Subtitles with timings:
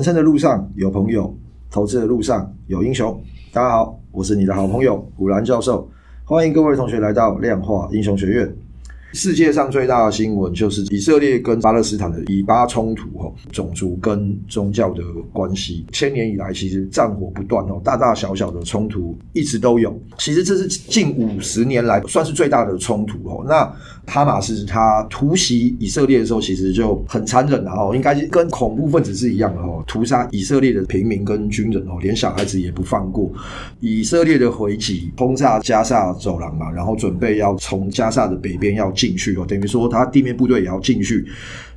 [0.00, 1.36] 人生的路上有朋友，
[1.70, 3.22] 投资的路上有英雄。
[3.52, 5.86] 大家好，我是你的好朋友古兰教授，
[6.24, 8.50] 欢迎各位同学来到量化英雄学院。
[9.12, 15.02] 世界上最大的新闻就是以色列跟巴勒斯坦的以巴冲突，哈，种族跟宗教的
[15.34, 20.00] 关系，千年以来其实战火不断，哦，大大小小的冲突一直都有。
[20.16, 23.44] 其实这是近五十年来算是最大的冲突，哦。
[23.46, 23.70] 那
[24.06, 33.32] 哈马斯他突袭以色列的时候，其实就很残忍了，哦，应该跟恐怖分子是一样的，哦，屠杀以色列的平民跟军人，哦，连小孩子也不放过。
[33.80, 38.90] 以色列的回击轰炸加萨走廊嘛，然后准备要从加萨的北边要。
[39.00, 41.24] 进去哦，等于说他地面部队也要进去。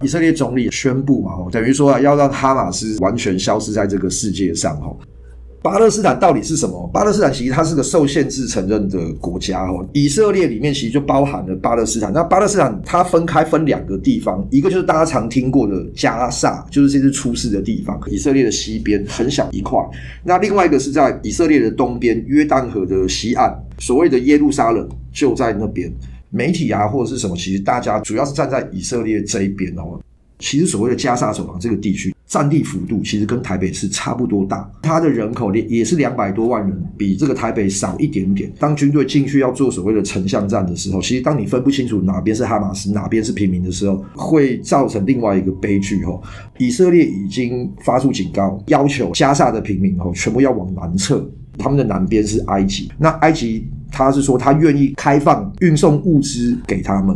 [0.02, 4.98] 以色列总理宣布嘛，等于说啊，要让哈马斯完全消失在这个世界上哦。
[5.64, 6.90] 巴勒斯坦到底是什么？
[6.94, 9.88] 巴勒斯坦其实它是个受限制承认的国家哦。
[9.94, 12.12] 以色列里面其实就包含了巴勒斯坦。
[12.12, 19.80] 那巴勒斯坦它分开分两个地方，一个就是大家常听过的加萨，就是这次出事的地方，以色列的西边很小一块。
[20.22, 25.90] 那另外一个是在以色列的东边，约旦河的西岸，所谓的耶路撒冷就在那边。
[26.30, 29.98] 媒体啊，或者是什么，其实大家主要是站在以色列这一边哦。
[30.40, 38.52] 其实所谓的加萨走廊这个地区，占地幅度其实跟台北市差不多大，它的人口也也是两百多万人，比这个台北少一点点。
[38.58, 46.20] 当军队进去要做所谓的城乡战的时候，其实当你分不清楚哪边是哈马斯，哪边是平民的时候，会造成另外一个悲剧哦。
[46.58, 51.24] 以色列已经发出警告，要求加沙的平民哦全部要往南撤，
[51.60, 53.68] 他们的南边是埃及，那埃及。
[53.96, 57.16] 他是说，他愿意开放运送物资给他们，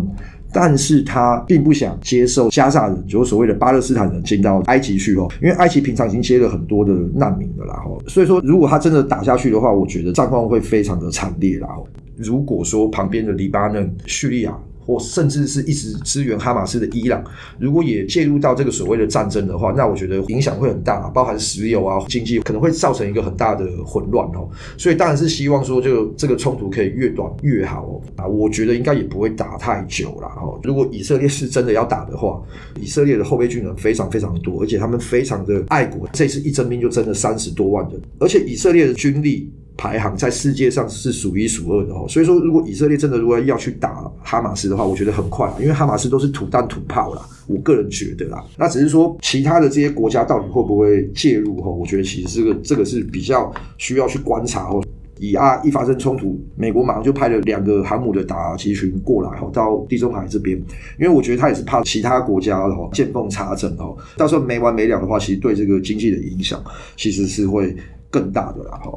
[0.51, 11.67] 但是他并不想接受加沙人，就是所谓的巴勒斯坦人进到埃及去哦，因为埃及平常已经接了很多的难民了啦吼，所以说如果他真的打下去的话，我觉得战况会非常的惨烈啦。
[12.15, 14.57] 如果说旁边的黎巴嫩、叙利亚。
[14.87, 17.21] 或甚至是一直支援哈马斯的伊朗，
[17.59, 24.49] 如果也介入到这个所谓的战争的话，那我觉得影响会很大，包含石油啊、经济可能会造成一个很大的混乱哦。
[24.77, 28.01] 所以当然是希望说，就这个冲突可以越短越好哦。
[28.15, 30.57] 啊，我觉得应该也不会打太久了哦。
[30.63, 32.41] 如果以色列是真的要打的话，
[32.79, 39.51] 以色列的后备军人非常非常多，而且他们非常的爱国，这次一征兵就征了三十多万人，而且以色列的军力。
[39.77, 51.69] 排行在世界上是数一数二的哦，所以说如果以色列真的如果要去打哈马斯的话，我觉得很快，因为哈马斯都是土弹土炮啦，我个人觉得啦，那只是说其他的这些国家到底会不会介入哈？
[51.69, 54.83] 我觉得其实这个这个是比较需要去观察哦。
[55.19, 60.55] 以啊一发生冲突，美国马上就派了两个航母的打击群过来哈，到地中海这边，
[60.99, 66.63] 因为我觉得他也是怕其他国家哈见缝插针哈，到时候没完没了的话，其实对这个经济的影响
[66.95, 67.75] 其实是会
[68.11, 68.91] 更大的啦哈。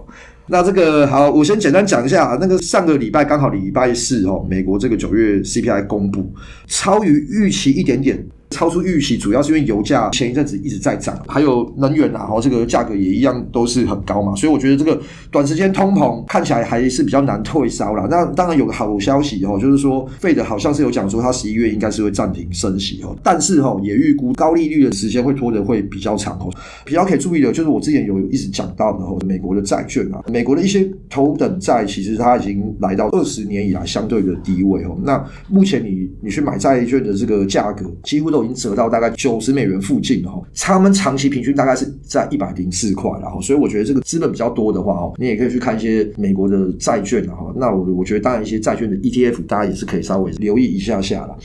[0.50, 6.28] 那这个好，我先简单讲一下啊，那个上个礼拜刚好礼拜四哦，美国这个九月 CPI 公布，
[6.66, 8.20] 超于预期一点点。
[8.50, 15.00] 超出预期，主要是因为油价前一阵子一直在涨，还有能源啊，这个价格也一样都是很高嘛，所以我觉得这个
[15.30, 18.08] 短时间通膨看起来还是比较难退烧啦。
[18.10, 26.50] 那当然有个好消息哦，就是说，Fed 好像是有讲说，它十一月应该是会暂停升息哦，但是哈也预估高利率的时间会拖得会比较长哦。
[26.84, 34.98] 比较可以注意的就是我之前有一直讲到的哦，美国的债券啊，美国的一些头等债其实它已经来到二十年以来相对的低位哦。
[35.04, 38.40] 那目前你你去买债券的这个价格几乎都。
[38.40, 47.52] 已经折到大概九十美元附近了哈，他们长期平均大概是在一百零四块然后，所以我觉得这个资本比较多的话哦，你也可以去看一些美国的债券哈。
[47.54, 51.36] 那我我觉得当然一些债券的 ETF，大家也是可以稍微留意一下下了。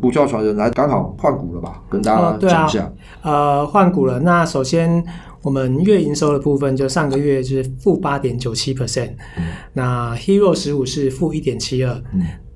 [0.00, 2.92] 股票传人来刚好换股了吧，跟大家讲一下。
[3.22, 4.20] 呃，呃，换股了。
[4.20, 5.04] 那首先
[5.46, 9.12] 我们月营收的部分，就上个月就是负八点九七 percent，
[9.74, 12.02] 那 Hero 十五是负一点七二。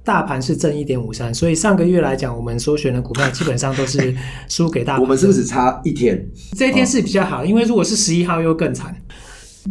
[0.02, 4.12] 大盘是正一点五三，所以上个月来讲，我们所选的股票基本上都是
[4.48, 5.02] 输给大盘。
[5.02, 6.28] 我们是不是只差一天？
[6.56, 8.92] 这一天是比较好，因为如果是十一号又更惨。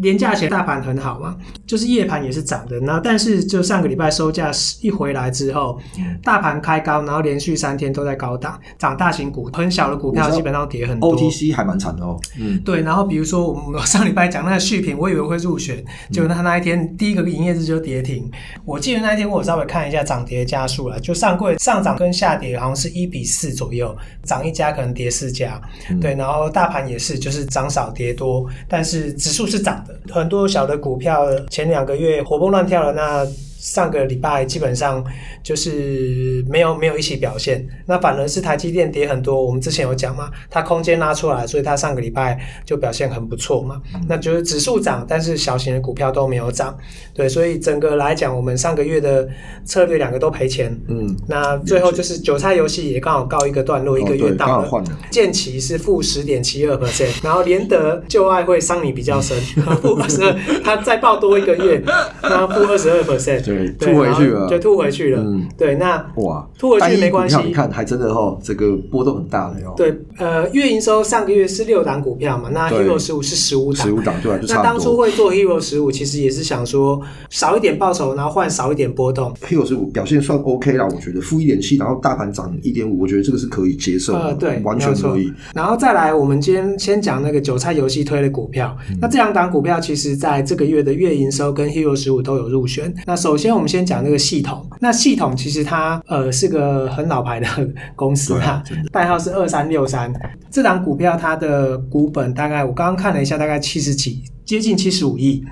[0.02, 2.80] 连假前大盘很好嘛，就是夜盘也是涨的。
[2.82, 4.52] 那但是就上个礼拜收假
[4.82, 5.80] 一回来之后，
[6.24, 11.18] 大盘开高，然后连续三天都在高档，涨大型股，很小的股票基本上跌很多。
[11.18, 12.20] OTC 还蛮惨的哦。
[12.40, 12.82] 嗯，对。
[12.82, 18.30] 然后比如说我们上礼拜讲那个续品，我以为会入选，结果他那一天第一个营业日就跌停。
[18.64, 25.62] 我记得那一天我稍微看一下涨跌家数了，就上柜上涨跟下跌好像是一比四左右，涨一家可能跌四家。
[26.00, 29.84] 对，然后大盘也是，就是涨少跌多，但是指数是涨。
[30.12, 33.26] 很多小的股票前两个月活蹦乱跳的，那
[33.60, 35.04] 上个礼拜基本上
[35.44, 39.46] 就是没有没有一起表现，那反而是台积电跌很多。
[39.46, 43.82] 我们之前有讲嘛，它空间拉出来，所以它上个礼拜就表现很不错嘛。
[44.08, 46.76] 那就是指数涨，但是小型的股票都没有涨。
[47.14, 49.28] 对，所以整个来讲，我们上个月的
[49.66, 50.74] 策略两个都赔钱。
[50.88, 54.84] 嗯，那最后就是韭菜游戏也刚好告一个段落，哦、一个月到了。
[55.12, 59.38] 建奇是负十点七二 percent，然后联德旧爱会伤你比较深，
[59.82, 60.34] 负二十二，
[60.64, 61.82] 他再报多一个月，
[62.22, 63.50] 那负二十二 percent。
[63.68, 65.22] 对，吐回去了，就吐回去了。
[65.22, 67.38] 嗯，对，那哇，吐回去没关系。
[67.46, 69.74] 你看，还真的哈，这个波动很大的哟。
[69.76, 79.34] 对，呃，月营收上个月是六档股票嘛，那 Hero 十五是十五档，十五档对，那当初会做 Hero 十五，其实也是想说少一点报酬，然后换少一点波动。
[79.48, 84.20] Hero 十五表现算 OK 啦，我觉得负一点七，然后大盘涨一点五，我觉得这个是可以接受的。
[84.20, 85.32] 呃，对，完全可以。
[85.54, 88.76] 然后再来，我们今天先讲那个韭菜游戏推的股票。
[89.02, 92.94] 那这两档股票其实在这个月的月营收跟 Hero 十五都有入选。
[93.06, 94.20] 那首先我们先讲那个。
[94.20, 97.48] 系统，那系统其实它呃是个很老牌的
[97.96, 100.14] 公司哈，代号是二三六三。
[100.52, 105.44] 这档股票它的股本大概我刚刚看了一下，大概七十几，接近七十五亿。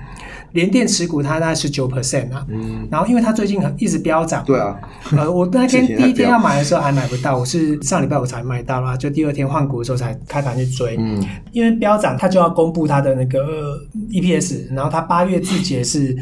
[0.52, 4.76] 联电持股它大概是九 percent 啊，嗯，然后因为它最近很一直飙涨，对啊，
[5.16, 13.78] 呃，我那天 第一天要买的时候还买不到，我是上礼拜我才买到啦，就第二天换股的时候才开盘去追，嗯，因为飙涨它就要公布它的那个
[14.10, 16.16] EPS，然后它八月自结是。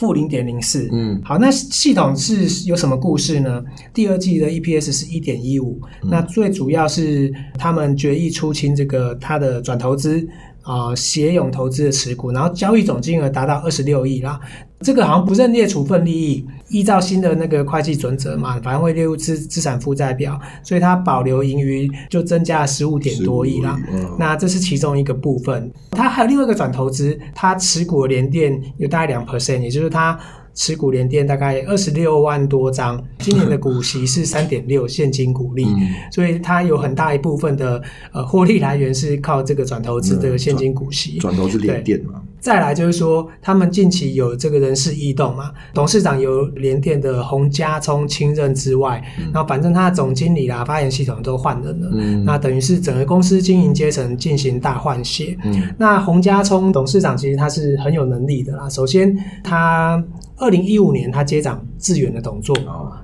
[0.00, 3.62] 负零点零四，嗯，好，那系统是有什么故事呢？
[3.92, 10.26] 第二季的 EPS 是一点一五，那最主要是他们决议出清这个他的转投资。
[10.62, 14.38] 啊，协永投资的持股，然后交易总金额达到二十六亿啦。
[14.82, 23.78] 这个好像不认列处分利益，依照新的那个会计准则嘛，反正会列入资资产负债表，所以它保留盈余就增加了十五点多亿啦。
[23.92, 25.70] 嗯、那这是其中一个部分。
[25.90, 30.18] 它还有另外一个转投资，它持股联电有大概两 percent，也就是它。
[30.52, 35.78] 持股联电大概二十六万多张，今年的股息是三点六现金股利，嗯、
[36.10, 37.80] 所以它有很大一部分的
[38.12, 41.18] 呃获利来源是靠这个转投资的现金股息。
[41.18, 42.20] 转、嗯、投资联电嘛。
[42.40, 55.36] 再来就是说，他们近期有这个人事异动嘛，董事长由联电的洪家聪亲任之外，嗯、然后反正他的总经理啦、发言系统都换人了，嗯、那等于是整个公司经营阶层进行大换血。
[55.44, 60.02] 嗯、那洪家聪董事长其实他是很有能力的啦，首先他。
[60.42, 62.54] 二零一五年，他接掌智原的董座，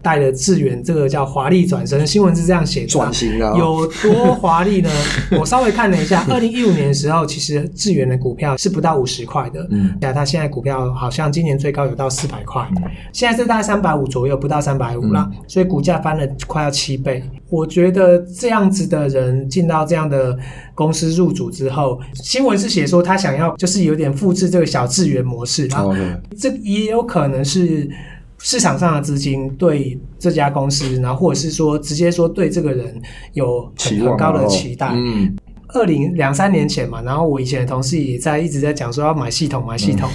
[0.03, 2.07] 带了智原这个叫华丽转身。
[2.07, 4.91] 新闻是这样写的，转型了，有多华丽呢？
[5.41, 12.83] 我稍微看了一下，二零一五年的时候，其实智原的股票是不到五十块的，嗯，那他现在股票好像今年最高有到四百块，嗯、
[13.13, 17.23] 现在是大概三百五左右，不到三百五啦，嗯、所以股价翻了快要七倍。
[17.49, 20.37] 我觉得这样子的人进到这样的
[20.75, 25.85] 公司入主之后，新闻是写说他想要就是有点复制这个小智源模式啊，
[26.39, 27.89] 这也有可能是
[28.39, 33.01] 市场上的资金对这家公司，然后或者是说直接说对这个人
[33.33, 34.91] 有很很高的期待。
[34.95, 35.37] 嗯。
[35.69, 40.09] 二零两三年前嘛，然后我以前的同事也在一直在讲说要买系统买系统，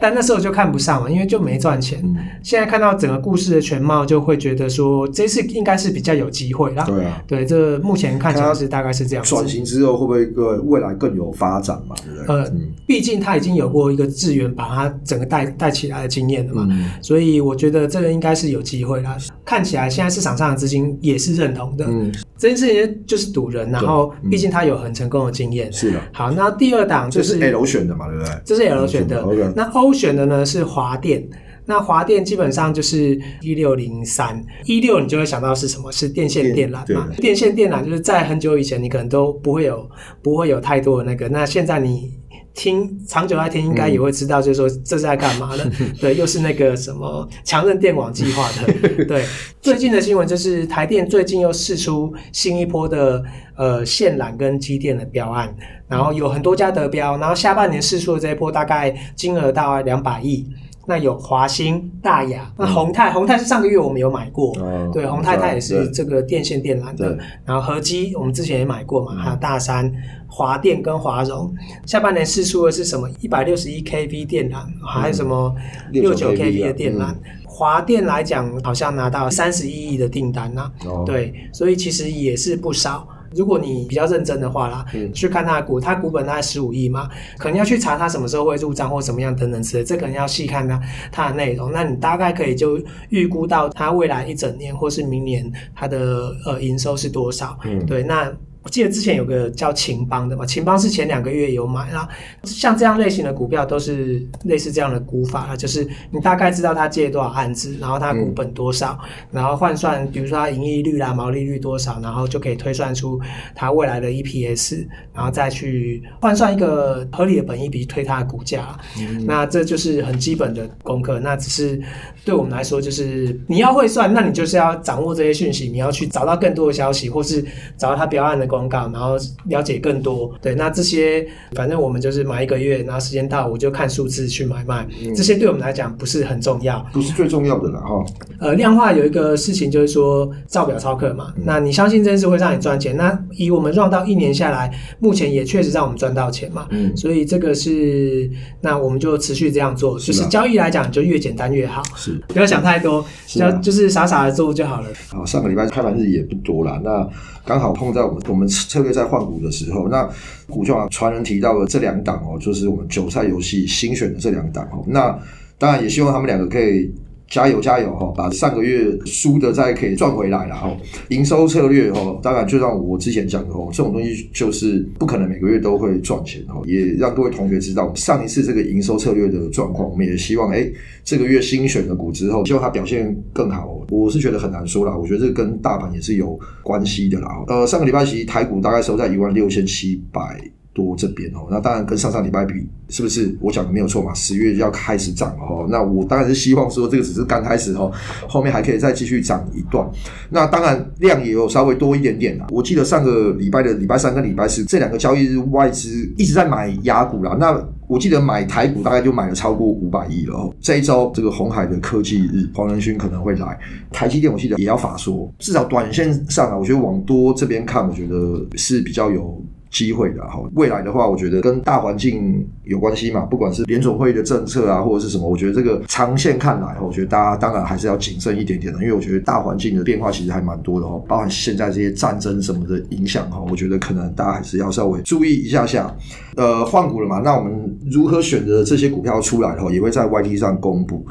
[0.00, 2.00] 但那时候就看不上嘛，因为就没赚钱。
[2.02, 6.84] 嗯、现在看到整个故事的全貌，就会觉得说这次应该是比较有机会啦。
[6.84, 9.24] 对啊，对，这目前看起来是大概是这样。
[9.24, 11.94] 转型之后会不会个未来更有发展嘛？
[12.04, 12.34] 对不对？
[12.34, 19.16] 呃，嗯、毕竟他已经有过一个资源把他整个带带起来的经验了嘛，嗯、所以我觉得这个应该是有机会啦。
[19.44, 21.84] 看起来现在市场上的资金也是认同的。
[21.88, 25.70] 嗯，这件事情就是赌人，然后毕竟他有很成功的经验。
[25.72, 26.00] 是的。
[26.12, 28.32] 好，那第二档就是，这是 L 选的嘛，对不对？
[28.44, 29.24] 这是 L 选的。
[29.26, 31.28] 嗯、那 O 选的呢是华电。
[31.66, 35.90] 那华电基本上就是一六零三一六，你就会想到是什么？
[35.90, 37.08] 是电线电缆嘛？
[37.16, 39.88] 电线电缆就是在很久以前，你可能都不会有
[40.22, 41.28] 不会有太多的那个。
[41.28, 42.12] 那现在你。
[42.54, 45.64] 听长久来听，应该也会知道，就是说这是在干嘛的？
[45.80, 49.04] 嗯、 对，又是那个什么强韧电网计划的。
[49.04, 49.24] 对，
[49.60, 53.22] 最近的新闻就是台电最近又试出新一波的
[53.56, 55.54] 呃线缆跟机电的标案，
[55.88, 60.46] 然后有很多家得标，然后下半年试出的这一波大概金额大概两百亿。
[60.86, 67.16] 那有华兴、大雅，那宏泰，宏泰是上个月我们有买过，嗯、对，宏泰它也是这个电线电缆的。
[67.44, 69.90] 然后合基我们之前也买过嘛，还有大山、
[70.26, 71.52] 华电跟华荣，
[71.86, 73.08] 下半年试出的是什么？
[73.20, 75.54] 一百六十一 kV 电缆，还有什么
[75.90, 77.12] 六九 kV 的电缆？
[77.12, 83.08] 嗯、华电来讲，好像拿到三十一亿的订单呐、啊，哦、对，所以其实也是不少。
[83.34, 91.72] 如果你比较认真的话啦，嗯、去看它的股，它股本大概十五亿嘛，可能要去查它什么时候会入账或怎么样等等之类，这可能要细看它它的内容。
[91.72, 97.58] 那你大概可以就预估到它未来一整年或是明年它的呃营收是多少？
[97.64, 98.32] 嗯、对，那
[98.64, 102.08] 我记得之前有个叫秦邦的嘛，秦邦是前两个月有买啦。
[102.44, 113.20] 像这样类型的股票都是类似这样的估法，就是你大概知道它借多少案子，然后它股本多少，嗯、然后换算，比如说它盈利率啦、毛利率多少，然后就可以推算出
[113.54, 118.74] 它未来的 EPS，然后再去换算一个合理的本益比推它的股价。
[118.98, 121.20] 嗯、那这就是很基本的功课。
[121.20, 121.78] 那只是
[122.24, 127.44] 对我们来说，就是你要会算，那你就是要掌握这些讯息，你要去找到更多的消息，或是
[127.76, 128.53] 找到它标案的。
[128.54, 130.32] 广告，然后了解更多。
[130.40, 134.86] 对，那这些反正我们就是买一个月，然后时间到我就看数字去买卖。
[135.02, 138.04] 嗯、这些对我们来讲不是很重要，不是最重要的了哈。
[138.38, 141.32] 呃，量化有一个事情就是说照表操课嘛。
[141.36, 142.96] 嗯、那你相信这件事会让你赚钱？
[142.96, 146.66] 那以我们 run 到一年下来，目前也确实让我们赚到钱嘛。
[146.70, 148.30] 嗯，所以这个是
[148.60, 149.98] 那我们就持续这样做。
[149.98, 151.82] 就是交易来讲，就越简单越好。
[151.96, 154.88] 是，不要想太多，只要、啊、就是傻傻的做就好了。
[155.08, 157.08] 好，上个礼拜开盘日也不多了，那
[157.44, 158.48] 刚好碰在我们我们。
[158.48, 160.08] 策略在换股的时候，那
[160.48, 164.84] 股票传人提到的这两档哦，就是我们韭菜游戏新选的这两档哦。
[164.86, 165.16] 那
[165.58, 166.92] 当然也希望他们两个可以。
[167.28, 170.76] 加油加油哈，把上个月输的再可以赚回来了哈。
[171.08, 176.60] 营收策略哈，当然就像我之前讲的哦，这种东西就是不可能每个月都会赚钱哈。
[176.66, 180.70] 也让各位同学知道，上一次这个营收策略的状况，我们也希望哎，
[181.02, 183.80] 这个月新选的股之后，希望它表现更好。
[183.90, 187.44] 我是觉得很难说啦，我觉得这个跟大盘也是有关系的啦。
[187.48, 190.40] 呃，上个礼拜其实台股大概收在一万六千七百。
[190.74, 194.12] 多这边哦，那当然跟上上礼拜比，是不是我讲的没有错嘛？
[194.12, 197.90] 十月要开始涨哦，那我当然是希望说这个只是刚开始哦，
[198.28, 199.88] 后面还可以再继续涨一段。
[200.28, 202.48] 那当然量也有稍微多一点点啦。
[202.50, 207.36] 我记得上个礼拜的礼拜三跟礼拜四这两个交易日，外资一直在买亚股啦。
[207.38, 210.52] 那我记得买台股大概就买了超过五百亿了哦。
[210.60, 213.56] 这一周这个红海的科技日，黄仁勋可能会来，
[213.92, 219.40] 台积电我记得也要法说，至少短线上啊，我觉得往多这边看，我觉得是比较有。
[219.74, 235.92] 机会的哈，未来的话，我觉得跟大环境有关系嘛，不管是联总会的政策啊，或者是什么，我觉得这个长线看来，我觉得大家当然还是要谨慎一点点的，因为我觉得大环境的变化其实还蛮多的哈，包含现在这些战争什么的影响哈，我觉得可能大家还是要稍微注意一下下。
[236.36, 241.04] 呃，换股了嘛，那我们如何选择这些股票出来哈，也会在 YT 上公布。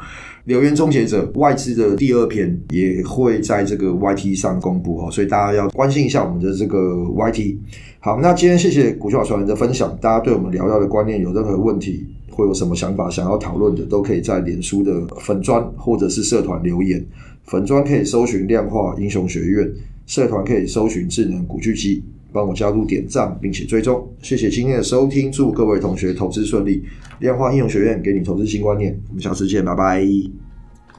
[0.44, 7.56] 流言终结者外资的第二篇也会在这个 YT 上公布哈，所以大家要关心一下我们的这个 YT。
[8.04, 17.02] 好，那今天谢谢股票传人的分享，大家对我们聊到的观念有任何问题，或有什么想法想要讨论的，都可以在脸书的粉专或者是社团留言。
[17.44, 19.72] 粉专可以搜寻量化英雄学院，
[20.04, 22.04] 社团可以搜寻智能股巨基。
[22.30, 26.84] 帮我加入点赞，并且追踪，谢谢今天的收听，祝各位同学投资顺利。
[27.20, 30.06] 量化应用学院给你投资新观念，我们下次见，拜拜，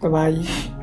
[0.02, 0.75] 拜拜。